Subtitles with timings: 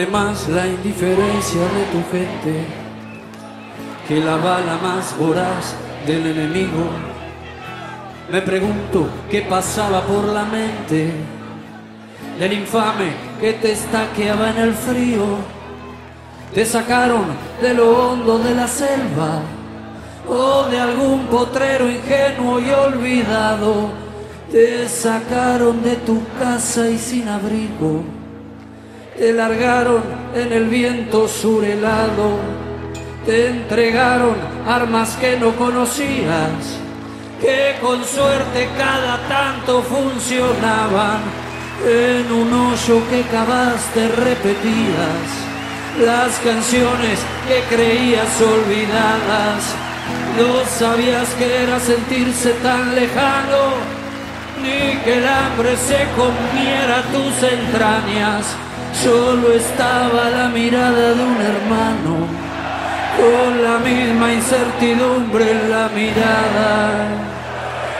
[0.00, 2.64] Puede más la indiferencia de tu gente
[4.08, 5.74] que la bala más voraz
[6.06, 6.88] del enemigo.
[8.32, 11.12] Me pregunto qué pasaba por la mente
[12.38, 13.12] del infame
[13.42, 15.36] que te estaqueaba en el frío.
[16.54, 17.26] Te sacaron
[17.60, 19.42] de lo hondo de la selva
[20.26, 23.90] o de algún potrero ingenuo y olvidado.
[24.50, 28.19] Te sacaron de tu casa y sin abrigo
[29.20, 30.02] te largaron
[30.34, 32.38] en el viento surelado,
[33.26, 34.34] te entregaron
[34.66, 36.78] armas que no conocías,
[37.38, 41.20] que con suerte cada tanto funcionaban.
[41.86, 45.28] En un hoyo que cavaste repetías
[46.00, 49.74] las canciones que creías olvidadas.
[50.38, 53.64] No sabías que era sentirse tan lejano,
[54.62, 58.56] ni que el hambre se comiera tus entrañas
[58.92, 62.26] Solo estaba la mirada de un hermano,
[63.16, 67.08] con la misma incertidumbre en la mirada.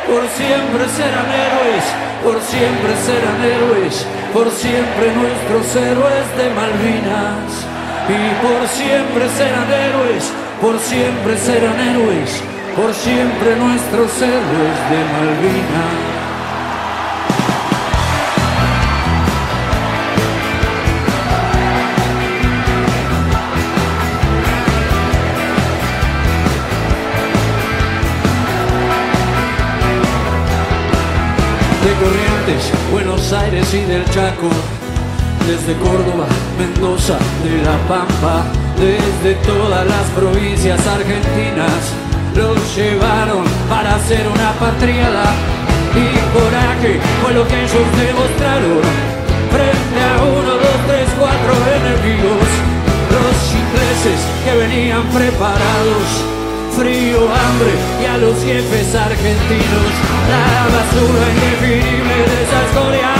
[0.06, 1.84] Por siempre serán héroes,
[2.22, 7.66] por siempre serán héroes, por siempre nuestros héroes de Malvinas.
[8.08, 12.42] Y por siempre serán héroes, por siempre serán héroes,
[12.76, 16.09] por siempre nuestros héroes de Malvinas.
[32.90, 34.50] Buenos Aires y del Chaco,
[35.46, 36.26] desde Córdoba,
[36.58, 38.42] Mendoza, de La Pampa,
[38.76, 41.94] desde todas las provincias argentinas,
[42.34, 45.30] los llevaron para hacer una patriada.
[45.94, 48.82] Y coraje fue lo que ellos demostraron.
[49.54, 52.48] Frente a uno, dos, tres, cuatro enemigos,
[53.14, 56.08] los ingleses que venían preparados.
[56.76, 63.12] Frío, hambre y a los jefes argentinos la basura indefinible de esa historia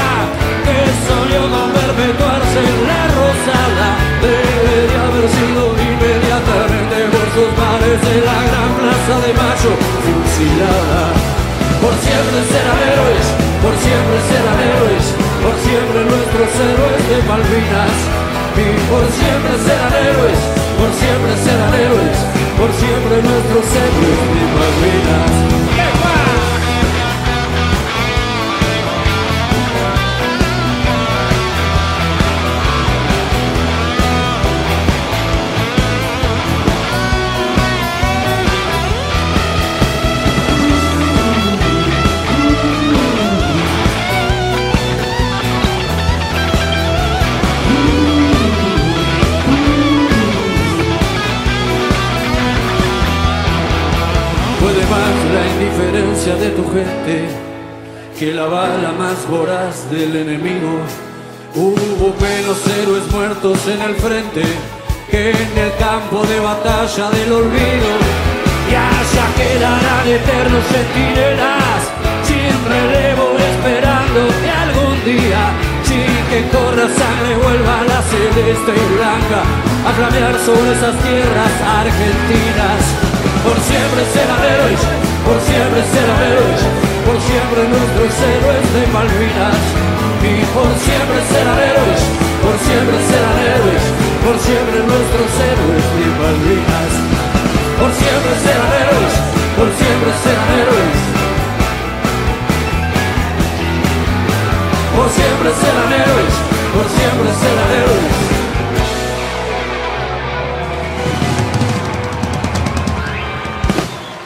[0.65, 3.89] que solió no perpetuarse en la rosada.
[4.23, 9.73] Debería haber sido inmediatamente por sus mares de la gran plaza de Mayo
[10.05, 11.03] fusilada.
[11.83, 13.27] Por siempre serán héroes
[13.61, 15.05] por siempre serán héroes
[15.45, 17.97] por siempre nuestros héroes de Malvinas.
[18.57, 20.41] Y por siempre serán héroes
[20.79, 22.19] por siempre serán héroes
[22.57, 26.20] por siempre nuestros héroes de Malvinas.
[58.19, 60.79] Que la bala más voraz del enemigo.
[61.55, 64.43] Hubo menos héroes muertos en el frente
[65.11, 67.91] que en el campo de batalla del olvido.
[68.71, 71.81] Y allá quedarán eternos centinelas
[72.23, 75.43] sin relevo esperando que algún día
[75.83, 79.43] sin que corra sangre vuelva la celeste y blanca
[79.89, 82.81] a flamear sobre esas tierras argentinas.
[83.43, 86.61] Por siempre serán héroes por siempre serán héroes,
[87.07, 89.63] por siempre nuestros héroes de Malvinas.
[90.27, 92.03] Y por siempre serán héroes,
[92.43, 93.85] por siempre serán héroes,
[94.27, 96.93] por siempre nuestros héroes de Malvinas.
[97.79, 99.15] Por siempre serán héroes,
[99.55, 100.99] por siempre serán héroes.
[104.97, 106.35] Por siempre serán héroes,
[106.75, 108.40] por siempre serán héroes.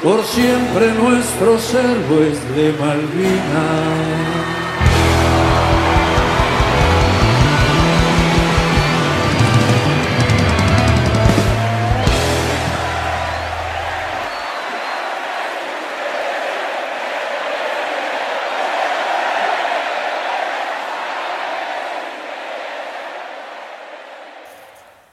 [0.05, 4.35] Por siempre nuestros héroes de Malvinas.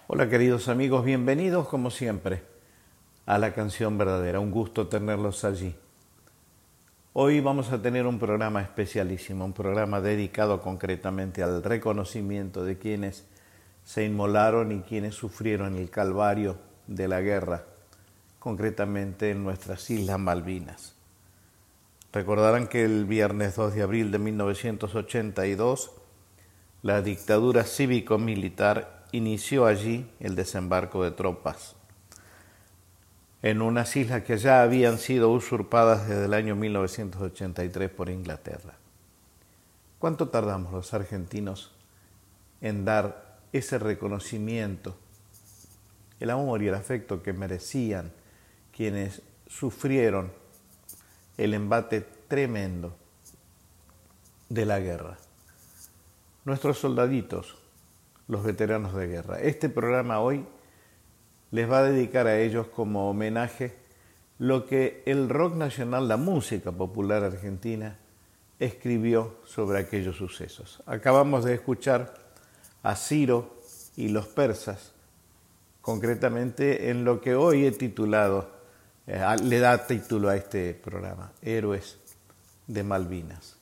[0.07, 2.60] Hola queridos amigos, bienvenidos como siempre
[3.25, 4.39] a la canción verdadera.
[4.39, 5.75] Un gusto tenerlos allí.
[7.13, 13.25] Hoy vamos a tener un programa especialísimo, un programa dedicado concretamente al reconocimiento de quienes
[13.83, 16.57] se inmolaron y quienes sufrieron el calvario
[16.87, 17.65] de la guerra,
[18.39, 20.95] concretamente en nuestras Islas Malvinas.
[22.13, 25.91] Recordarán que el viernes 2 de abril de 1982
[26.81, 31.75] la dictadura cívico-militar inició allí el desembarco de tropas
[33.43, 38.75] en unas islas que ya habían sido usurpadas desde el año 1983 por Inglaterra.
[39.97, 41.71] ¿Cuánto tardamos los argentinos
[42.61, 44.95] en dar ese reconocimiento,
[46.19, 48.11] el amor y el afecto que merecían
[48.75, 50.31] quienes sufrieron
[51.37, 52.95] el embate tremendo
[54.49, 55.17] de la guerra?
[56.45, 57.55] Nuestros soldaditos,
[58.27, 59.39] los veteranos de guerra.
[59.39, 60.45] Este programa hoy
[61.51, 63.75] les va a dedicar a ellos como homenaje
[64.39, 67.97] lo que el rock nacional, la música popular argentina,
[68.59, 70.81] escribió sobre aquellos sucesos.
[70.85, 72.13] Acabamos de escuchar
[72.81, 73.57] a Ciro
[73.95, 74.93] y los persas,
[75.81, 78.49] concretamente en lo que hoy he titulado,
[79.05, 81.97] eh, le da título a este programa, Héroes
[82.67, 83.57] de Malvinas.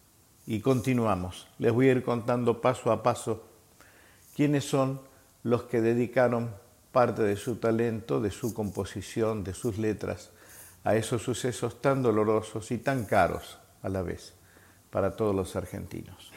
[0.45, 1.47] Y continuamos.
[1.57, 3.43] Les voy a ir contando paso a paso
[4.35, 5.01] quiénes son
[5.43, 6.51] los que dedicaron
[6.91, 10.31] parte de su talento, de su composición, de sus letras
[10.83, 14.33] a esos sucesos tan dolorosos y tan caros a la vez
[14.89, 16.31] para todos los argentinos.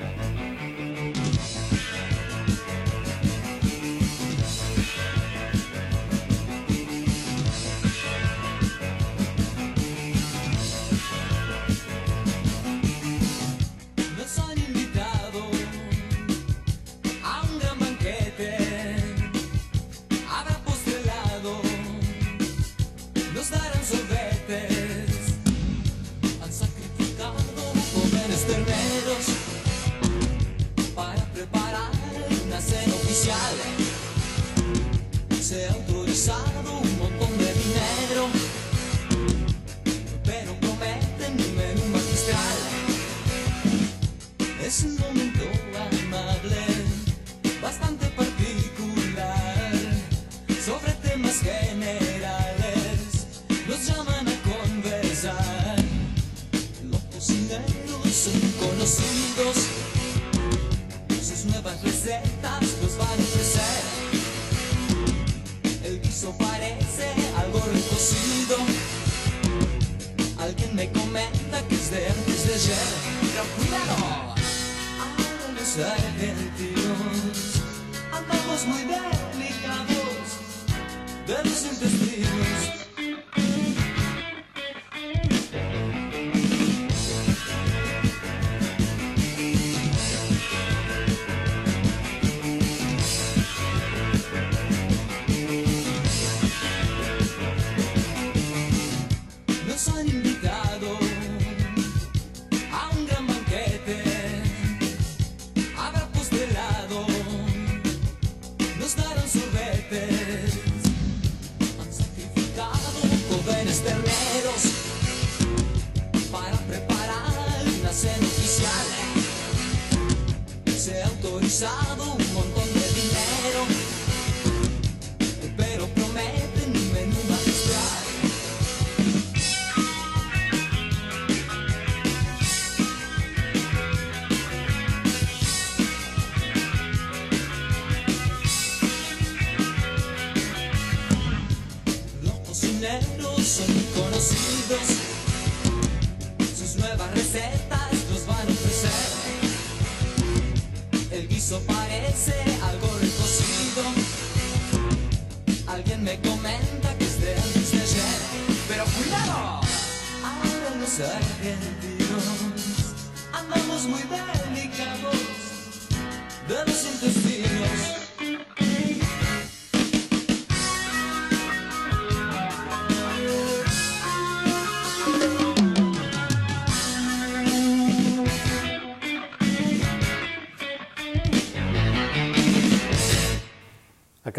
[121.63, 121.92] side.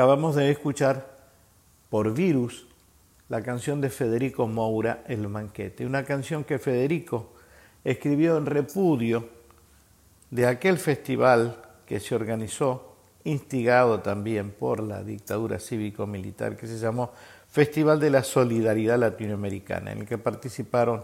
[0.03, 1.07] Acabamos de escuchar
[1.89, 2.67] por Virus
[3.29, 7.31] la canción de Federico Moura, El Manquete, una canción que Federico
[7.85, 9.29] escribió en repudio
[10.29, 11.55] de aquel festival
[11.85, 17.13] que se organizó instigado también por la dictadura cívico-militar, que se llamó
[17.49, 21.01] Festival de la Solidaridad Latinoamericana, en el que participaron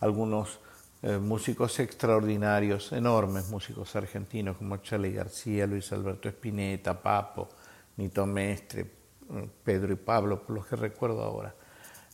[0.00, 0.60] algunos
[1.00, 7.48] eh, músicos extraordinarios, enormes músicos argentinos como Charlie García, Luis Alberto Spinetta, Papo,
[7.96, 11.54] Nito Mestre, eh, Pedro y Pablo, por los que recuerdo ahora,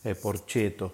[0.03, 0.93] eh, Porcheto.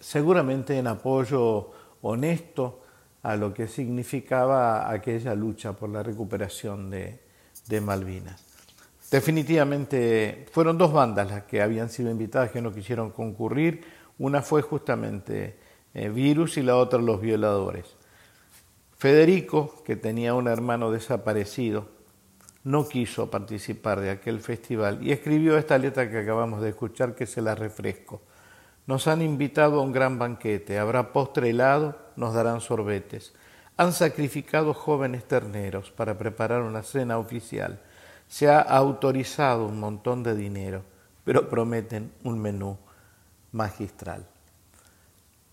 [0.00, 1.70] seguramente en apoyo
[2.02, 2.80] honesto
[3.22, 7.20] a lo que significaba aquella lucha por la recuperación de,
[7.80, 8.44] Malvinas.
[9.10, 13.84] Definitivamente fueron dos bandas las que habían sido invitadas que no quisieron concurrir.
[14.18, 15.56] Una fue justamente
[15.94, 17.96] eh, Virus y la otra Los Violadores.
[18.96, 21.88] Federico, que tenía un hermano desaparecido,
[22.64, 27.26] no quiso participar de aquel festival y escribió esta letra que acabamos de escuchar que
[27.26, 28.20] se la refresco.
[28.86, 33.32] Nos han invitado a un gran banquete, habrá postre helado, nos darán sorbetes.
[33.76, 37.80] Han sacrificado jóvenes terneros para preparar una cena oficial.
[38.28, 40.82] Se ha autorizado un montón de dinero,
[41.24, 42.76] pero prometen un menú
[43.52, 44.26] magistral.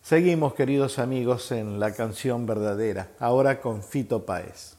[0.02, 4.77] Seguimos, queridos amigos, en la canción verdadera, ahora con Fito Páez.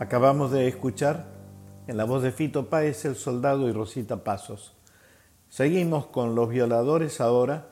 [0.00, 1.26] Acabamos de escuchar
[1.88, 4.76] en la voz de Fito Páez, El Soldado y Rosita Pasos.
[5.48, 7.70] Seguimos con Los Violadores ahora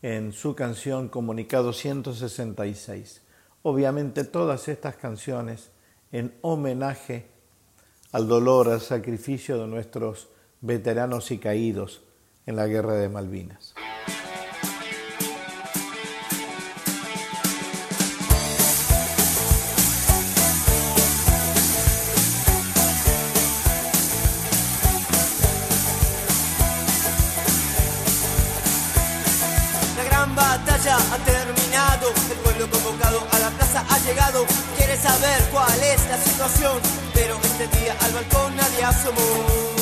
[0.00, 3.20] en su canción Comunicado 166.
[3.60, 5.70] Obviamente todas estas canciones
[6.12, 7.26] en homenaje
[8.10, 10.30] al dolor, al sacrificio de nuestros
[10.62, 12.04] veteranos y caídos
[12.46, 13.74] en la guerra de Malvinas.
[33.80, 34.44] Ha llegado,
[34.76, 36.80] quiere saber cuál es la situación,
[37.14, 39.75] pero este día al balcón nadie asomó.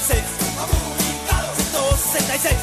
[0.00, 0.22] 66.
[0.56, 1.72] Comunicados.
[1.72, 2.57] 266.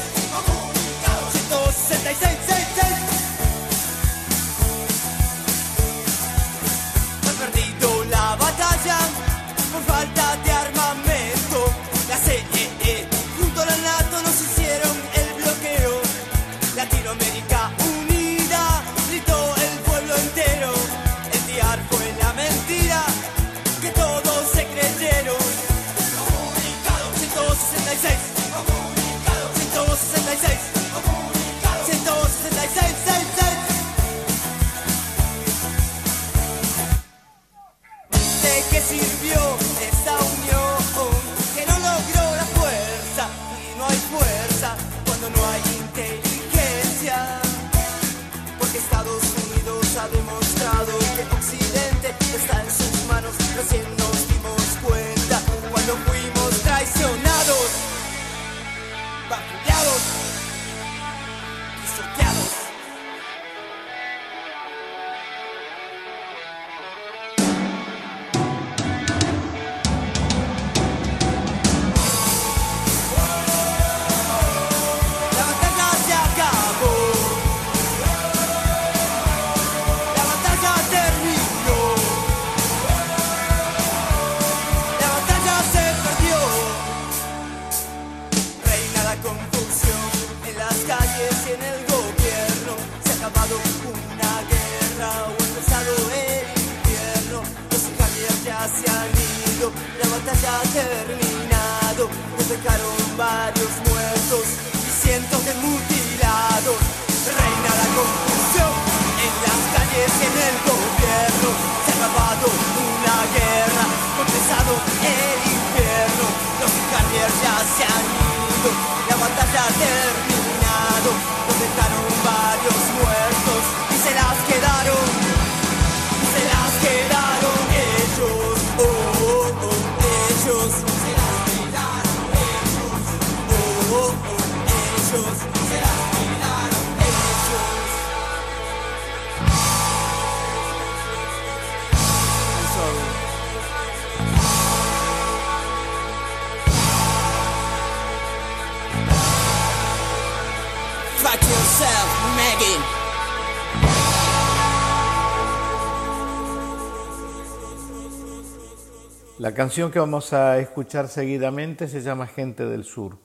[159.46, 163.16] La canción que vamos a escuchar seguidamente se llama Gente del Sur.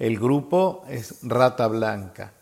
[0.00, 2.32] El grupo es Rata Blanca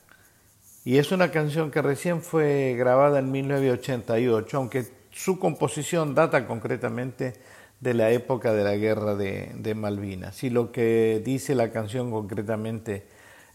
[0.83, 7.35] y es una canción que recién fue grabada en 1988, aunque su composición data concretamente
[7.81, 10.43] de la época de la guerra de, Malvinas.
[10.43, 13.07] Y lo que dice la canción concretamente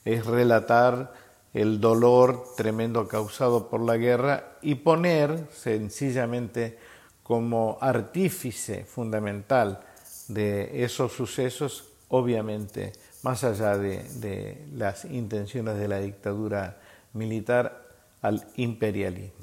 [0.05, 1.11] es relatar
[1.55, 6.77] el dolor tremendo causado por la guerra y poner sencillamente
[7.27, 9.81] como artífice fundamental
[10.29, 16.77] de esos sucesos, obviamente, más allá de, las intenciones de la dictadura
[17.11, 17.85] militar,
[18.21, 19.36] al imperialismo.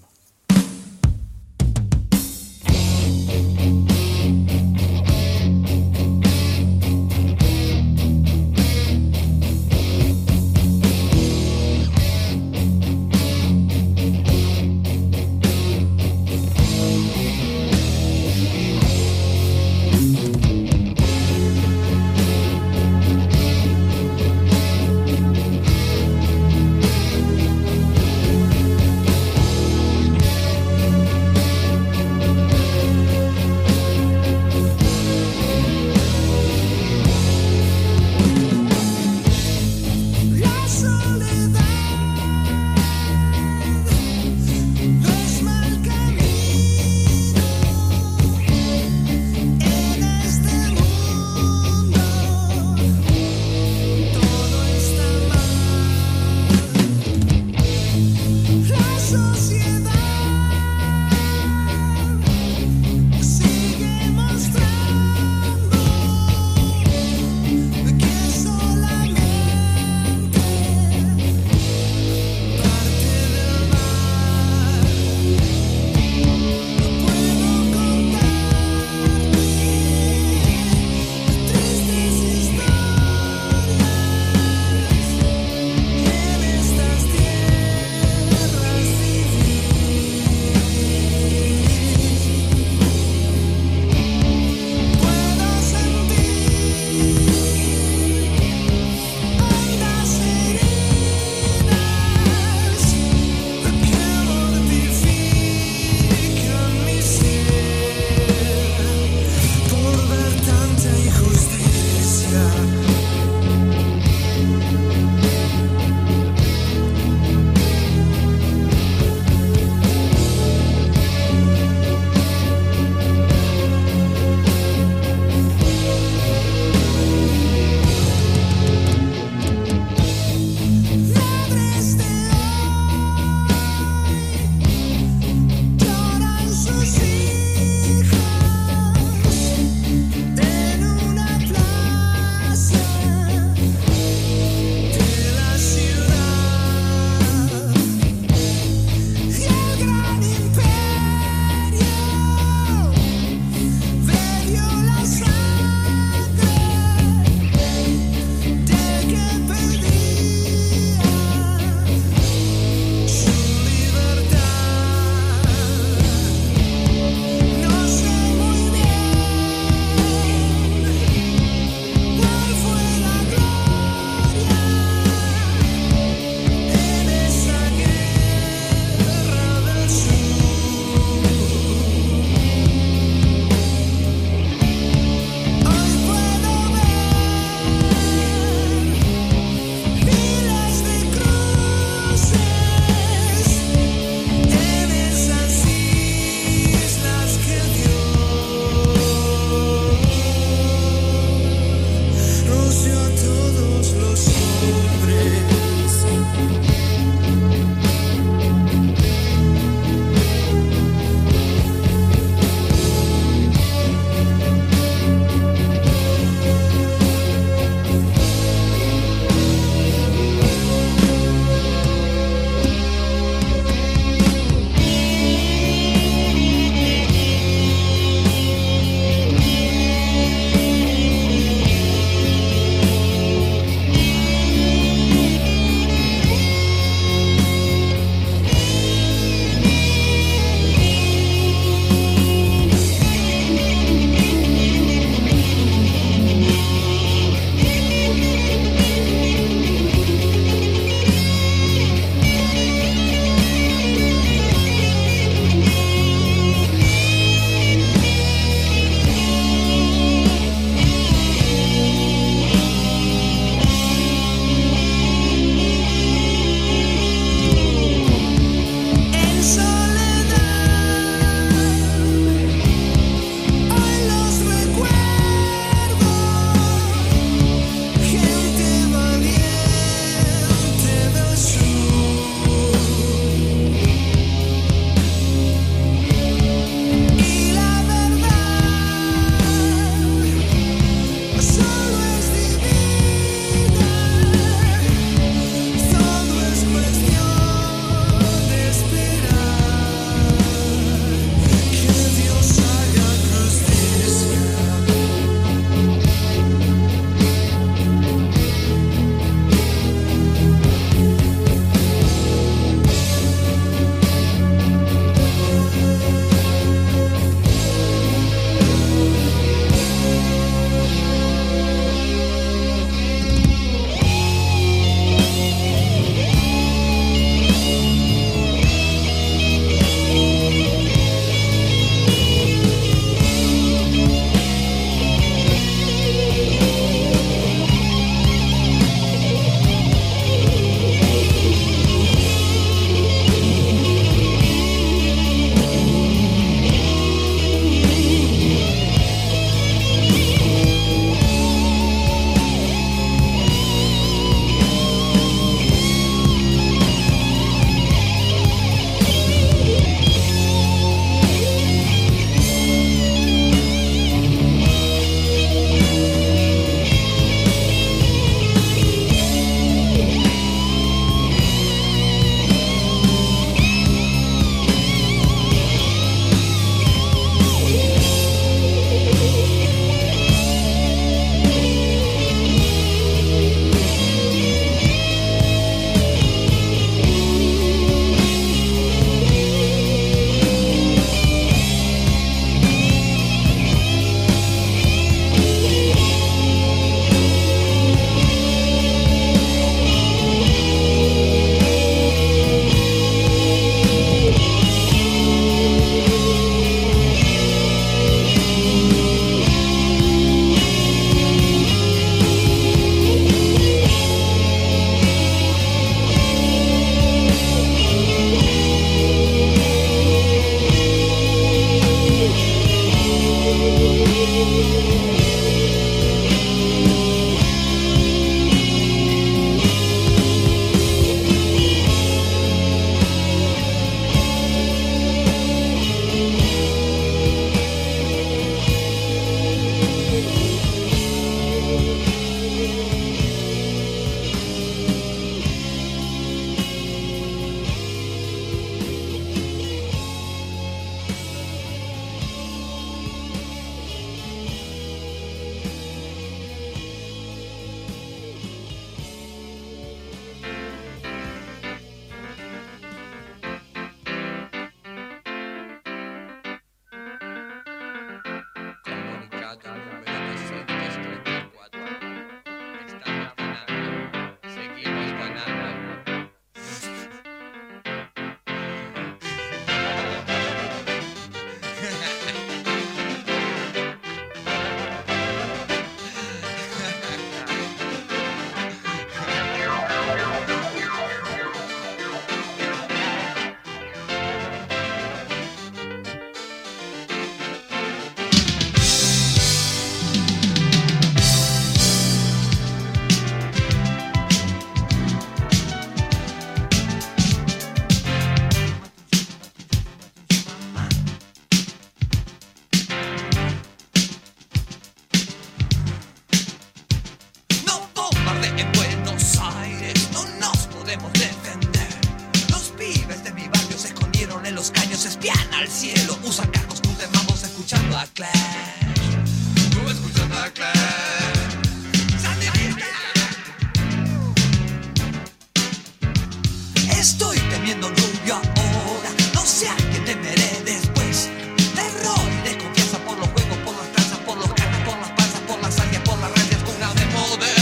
[538.25, 539.11] Lluvia ahora.
[539.35, 541.29] No sé a qué temeré después.
[541.75, 545.41] Terror y desconfianza por los juegos, por las tranzas, por los canas, por las panzas,
[545.47, 547.55] por las áreas, por las rayas, cunas de poder.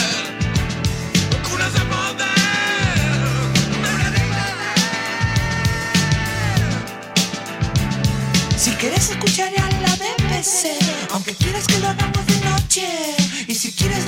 [1.48, 2.28] Cunas de poder.
[8.56, 10.78] Si quieres escuchar a la BBC,
[11.12, 12.86] aunque quieras que lo hagamos de noche,
[13.48, 14.06] y si quieres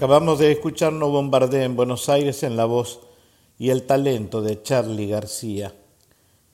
[0.00, 3.00] Acabamos de escuchar No Bombardé en Buenos Aires en la voz
[3.58, 5.74] y el talento de Charlie García,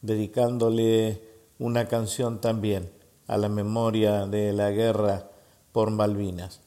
[0.02, 1.22] dedicándole
[1.60, 2.90] una canción también
[3.28, 5.30] a la memoria de la guerra
[5.70, 6.60] por Malvinas.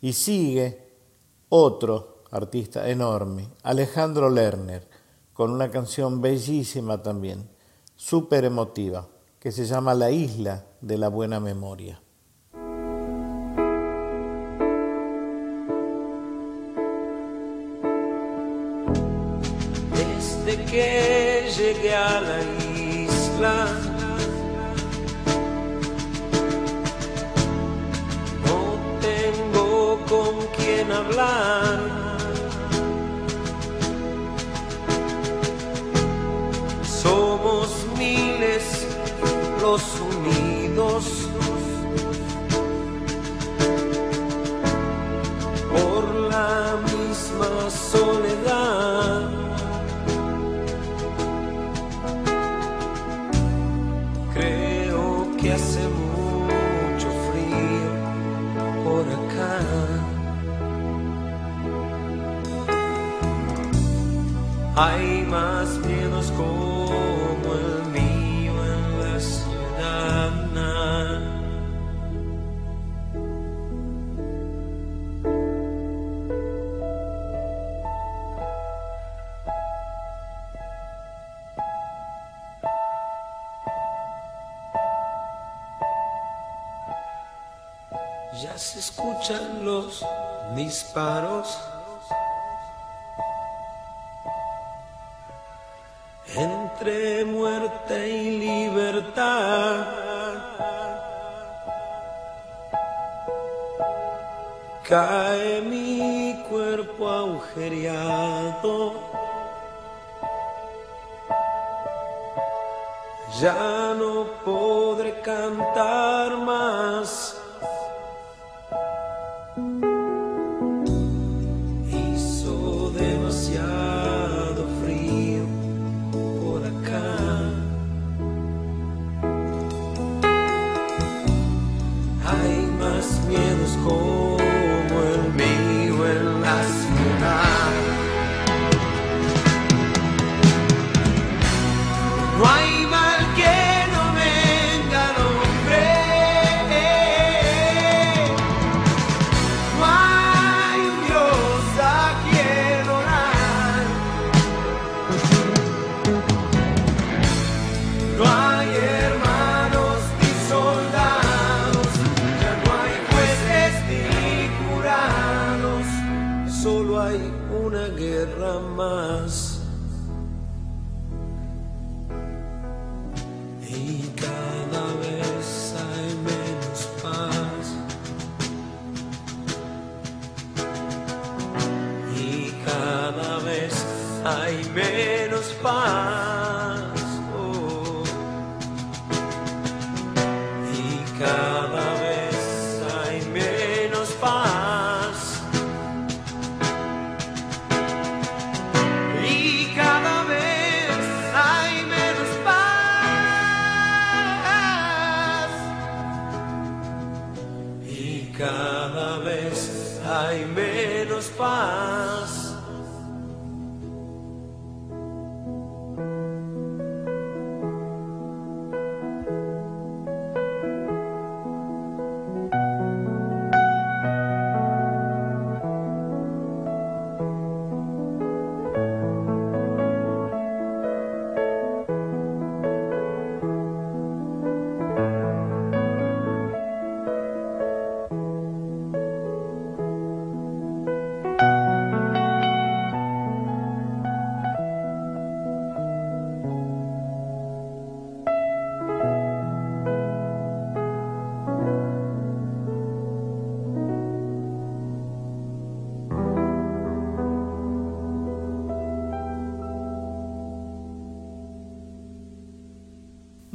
[0.00, 0.88] Y sigue
[1.48, 4.88] otro artista enorme, Alejandro Lerner,
[5.32, 7.48] con una canción bellísima también,
[7.94, 9.06] súper emotiva,
[9.38, 12.00] que se llama La Isla de la Buena Memoria.
[20.70, 22.42] Que llegué a la
[22.78, 23.68] isla,
[28.44, 28.60] no
[29.00, 31.80] tengo con quién hablar.
[36.82, 38.86] Somos miles
[39.60, 40.45] los unidos
[64.78, 65.15] I
[113.40, 113.75] já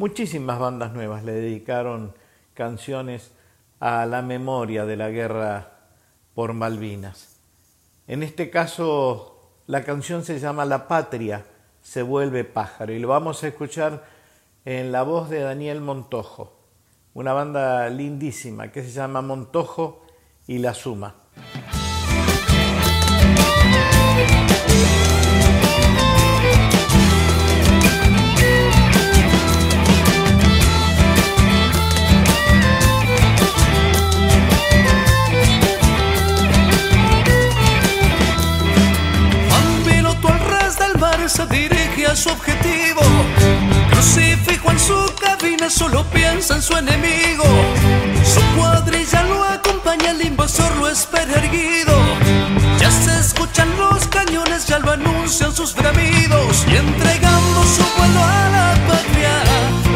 [0.01, 2.15] Muchísimas bandas nuevas le dedicaron
[2.55, 3.33] canciones
[3.79, 5.73] a la memoria de la guerra
[6.33, 7.39] por Malvinas.
[8.07, 11.45] En este caso, la canción se llama La patria
[11.83, 14.03] se vuelve pájaro y lo vamos a escuchar
[14.65, 16.51] en la voz de Daniel Montojo,
[17.13, 20.03] una banda lindísima que se llama Montojo
[20.47, 21.20] y La Suma.
[42.15, 43.01] Su objetivo.
[43.91, 47.45] Crucifijo en su cabina, solo piensa en su enemigo.
[48.25, 51.95] Su cuadrilla lo acompaña, el invasor lo espera erguido.
[52.79, 56.65] Ya se escuchan los cañones, ya lo anuncian sus bramidos.
[56.67, 59.43] Y entregando su vuelo a la patria,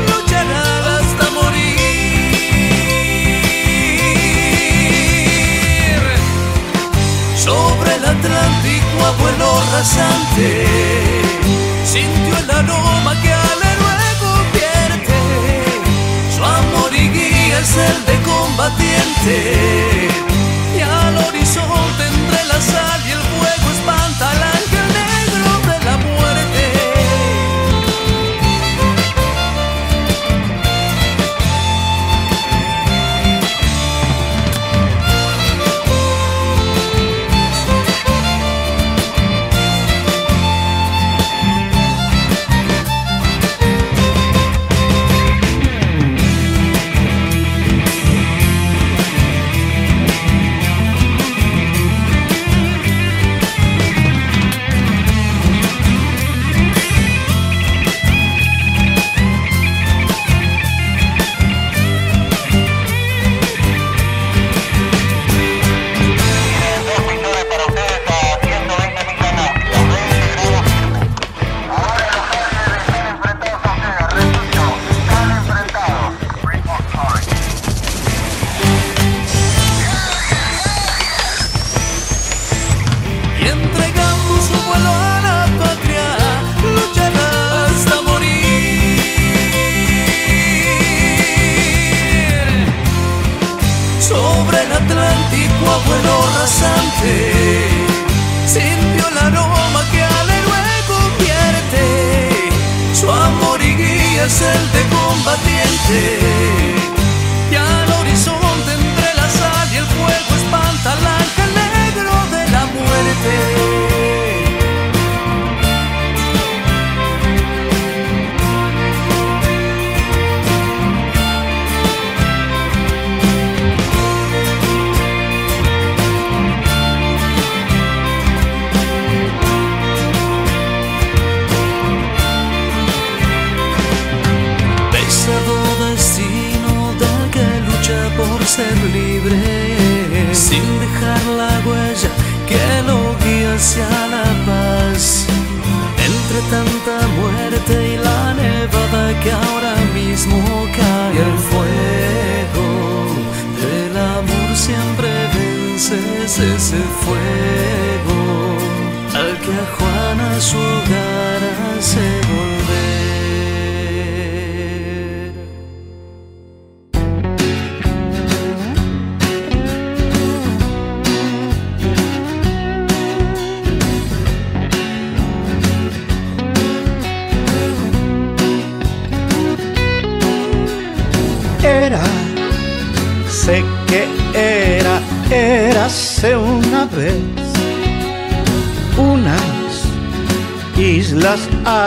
[0.07, 1.75] luchará hasta morir.
[7.35, 11.24] Sobre el Atlántico a vuelo rasante
[11.95, 15.15] Sintió el aroma que al héroe convierte
[16.35, 19.84] Su amor y guía es el de combatiente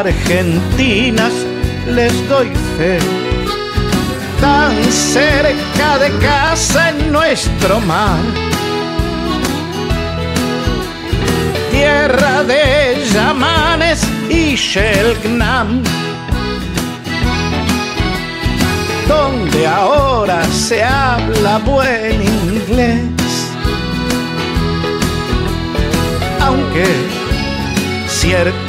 [0.00, 1.32] argentinas,
[1.86, 2.98] les doy fe,
[4.40, 8.18] tan cerca de casa en nuestro mar.
[11.70, 15.82] Tierra de Yamanes y Shelgnam
[19.08, 23.00] donde ahora se habla buen inglés.
[26.40, 26.84] Aunque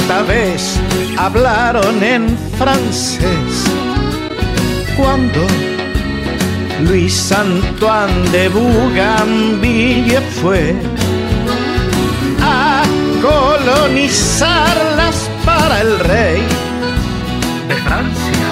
[0.09, 0.81] cierta vez
[1.17, 3.65] hablaron en francés,
[4.97, 5.45] cuando
[6.81, 10.73] Luis Antoine de Bougainville fue
[12.41, 12.81] a
[13.21, 16.41] colonizarlas para el rey
[17.67, 18.47] de Francia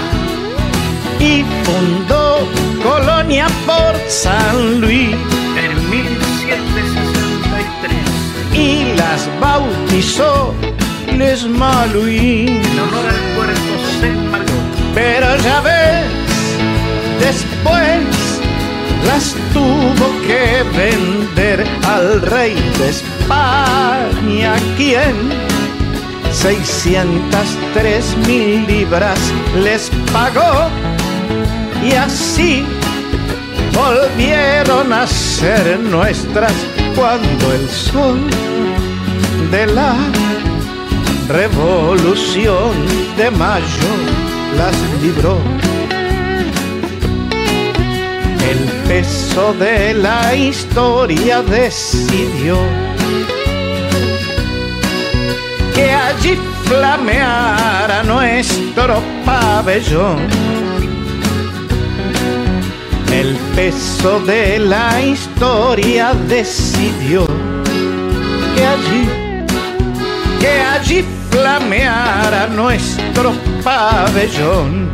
[1.19, 2.47] y fundó
[2.83, 5.15] Colonia por San Luis
[5.57, 7.97] en 1763
[8.53, 10.53] y las bautizó
[11.17, 13.61] Les Malouis en honor puerto.
[14.93, 16.05] Pero ya ves,
[17.19, 18.01] después
[19.07, 25.15] las tuvo que vender al rey de España, quien
[26.31, 29.19] 603 mil libras
[29.63, 30.69] les pagó
[31.83, 32.63] y así
[33.73, 36.53] volvieron a ser nuestras
[36.95, 38.19] cuando el sol
[39.51, 39.95] de la
[41.27, 42.73] revolución
[43.17, 43.89] de mayo
[44.57, 45.37] las libró.
[48.49, 52.57] El peso de la historia decidió
[55.75, 60.47] que allí flameara nuestro pabellón
[63.11, 67.25] el peso de la historia decidió
[68.55, 69.26] que allí,
[70.87, 73.33] que allí flameara nuestro
[73.63, 74.86] pabellón.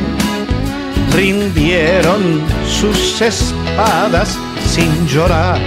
[1.15, 5.59] rindieron sus espadas sin llorar.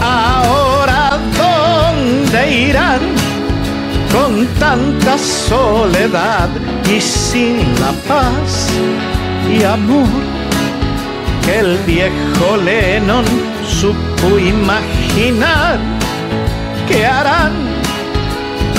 [0.00, 3.20] Ahora, ¿dónde irán?
[4.12, 6.48] con tanta soledad
[6.88, 8.68] y sin la paz
[9.48, 10.08] y amor
[11.44, 13.24] que el viejo Lennon
[13.68, 15.78] supo imaginar
[16.88, 17.69] que harán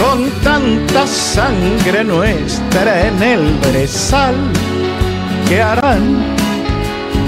[0.01, 4.35] con tanta sangre nuestra en el brezal,
[5.47, 6.03] que harán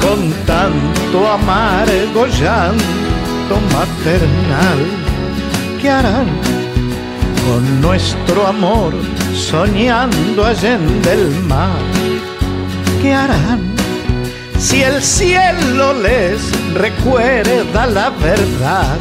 [0.01, 4.79] con tanto amargo llanto maternal,
[5.79, 6.27] que harán
[7.45, 8.93] con nuestro amor
[9.35, 11.83] soñando allende el mar,
[13.01, 13.61] que harán
[14.57, 16.39] si el cielo les
[16.73, 18.97] recuerda la verdad,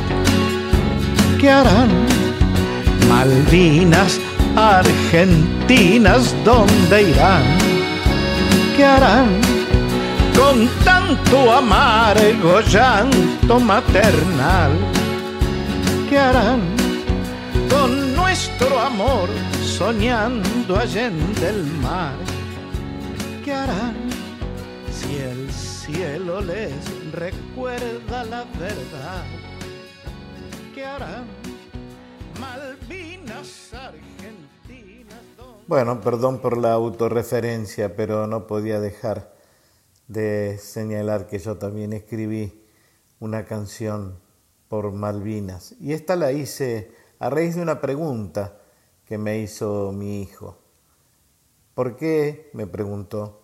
[1.40, 2.21] ¿qué harán?
[3.12, 4.18] Malvinas,
[4.56, 7.44] Argentinas, ¿dónde irán?
[8.74, 9.28] ¿Qué harán?
[10.34, 14.72] Con tanto amargo llanto maternal,
[16.08, 16.60] ¿qué harán?
[17.68, 19.28] Con nuestro amor
[19.62, 22.16] soñando allende el mar,
[23.44, 23.94] ¿qué harán?
[25.50, 29.24] cielo les recuerda la verdad.
[30.74, 31.41] ¿Qué harán
[32.42, 35.22] Malvinas Argentinas?
[35.68, 39.32] Bueno, perdón por la autorreferencia, pero no podía dejar
[40.08, 42.66] de señalar que yo también escribí
[43.20, 44.18] una canción
[44.68, 45.76] por Malvinas.
[45.80, 46.90] Y esta la hice
[47.20, 48.58] a raíz de una pregunta
[49.06, 50.58] que me hizo mi hijo.
[51.74, 52.50] ¿Por qué?
[52.52, 53.42] me preguntó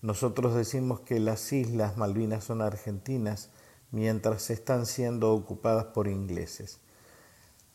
[0.00, 3.50] nosotros decimos que las Islas Malvinas son argentinas
[3.90, 6.78] mientras están siendo ocupadas por ingleses.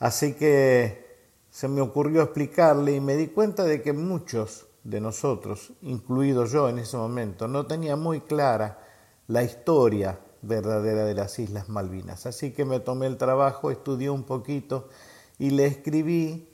[0.04, 1.18] Así que
[1.50, 6.68] se me ocurrió explicarle y me di cuenta de que muchos de nosotros, incluido yo
[6.68, 8.80] en ese momento, no tenía muy clara
[9.30, 12.26] la historia verdadera de las Islas Malvinas.
[12.26, 14.90] Así que me tomé el trabajo, estudié un poquito
[15.40, 16.50] y le escribí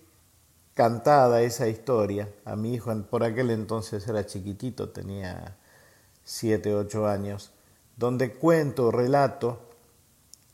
[0.75, 5.57] cantada esa historia a mi hijo, por aquel entonces era chiquitito, tenía
[6.23, 7.51] siete, ocho años,
[7.97, 9.57] donde cuento, relato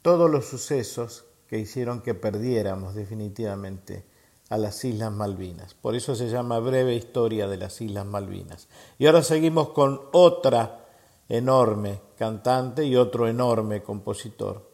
[0.02, 4.06] todos los sucesos que hicieron que perdiéramos definitivamente
[4.50, 5.74] a las Islas Malvinas.
[5.74, 8.68] Por eso se llama Breve Historia de las Islas Malvinas.
[8.98, 10.86] Y ahora seguimos con otra
[11.30, 14.72] enorme cantante y otro enorme compositor.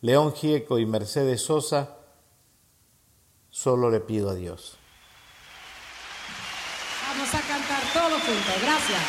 [0.00, 1.96] León Gieco y Mercedes Sosa,
[3.50, 4.76] solo le pido a Dios.
[7.08, 9.00] Vamos a cantar todos juntos, gracias.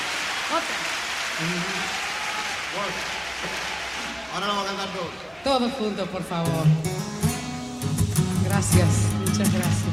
[4.34, 5.33] Ahora lo vamos a cantar todos.
[5.44, 6.66] Todos juntos, por favor.
[8.46, 8.88] Gracias,
[9.26, 9.93] muchas gracias.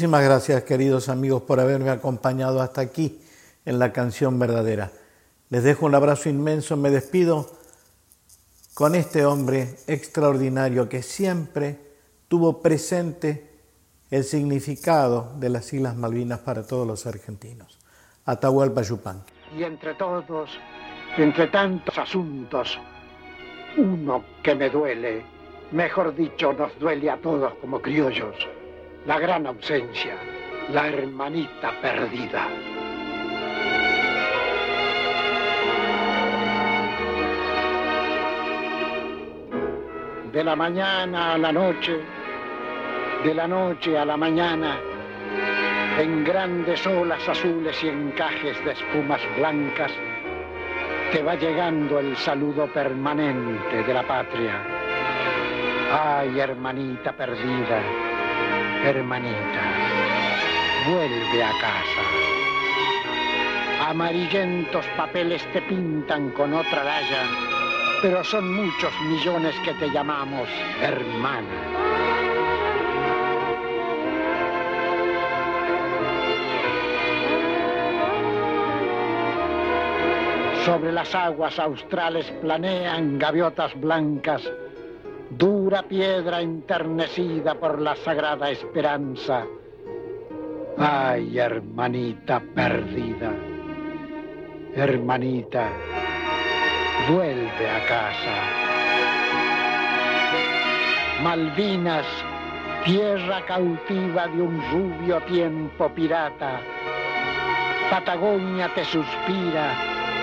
[0.00, 3.20] Muchísimas gracias, queridos amigos, por haberme acompañado hasta aquí
[3.66, 4.90] en la canción verdadera.
[5.50, 7.50] Les dejo un abrazo inmenso, me despido
[8.72, 11.78] con este hombre extraordinario que siempre
[12.28, 13.50] tuvo presente
[14.10, 17.78] el significado de las Islas Malvinas para todos los argentinos.
[18.24, 19.34] Atahualpa Yupanqui.
[19.54, 20.48] y entre todos,
[21.18, 22.78] entre tantos asuntos,
[23.76, 25.26] uno que me duele,
[25.72, 28.34] mejor dicho, nos duele a todos como criollos,
[29.06, 30.14] la gran ausencia,
[30.72, 32.48] la hermanita perdida.
[40.32, 42.00] De la mañana a la noche,
[43.24, 44.78] de la noche a la mañana,
[45.98, 49.92] en grandes olas azules y encajes de espumas blancas,
[51.10, 54.62] te va llegando el saludo permanente de la patria.
[55.92, 58.09] Ay, hermanita perdida,
[58.84, 59.62] hermanita,
[60.86, 62.02] vuelve a casa.
[63.88, 67.22] Amarillentos papeles te pintan con otra raya,
[68.02, 70.48] pero son muchos millones que te llamamos
[70.80, 71.80] hermana.
[80.64, 84.42] Sobre las aguas australes planean gaviotas blancas,
[85.30, 89.46] dura piedra enternecida por la sagrada esperanza.
[90.76, 93.32] Ay, hermanita perdida,
[94.74, 95.68] hermanita,
[97.08, 98.60] vuelve a casa.
[101.22, 102.06] Malvinas,
[102.84, 106.60] tierra cautiva de un rubio tiempo pirata.
[107.90, 109.74] Patagonia te suspira,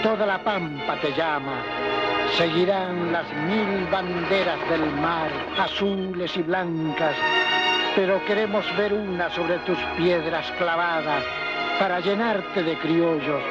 [0.01, 1.96] toda la pampa te llama.
[2.35, 7.15] Seguirán las mil banderas del mar, azules y blancas,
[7.95, 11.23] pero queremos ver una sobre tus piedras clavadas
[11.79, 13.41] para llenarte de criollos,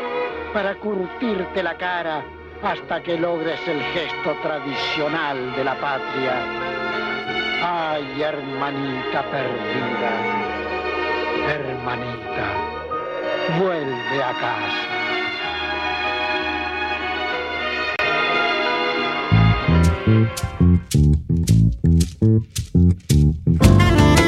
[0.53, 2.23] para curtirte la cara
[2.63, 6.35] hasta que logres el gesto tradicional de la patria.
[7.63, 10.13] Ay, hermanita perdida,
[11.49, 12.47] hermanita,
[13.59, 15.26] vuelve a casa.
[20.97, 21.21] thank
[24.21, 24.26] you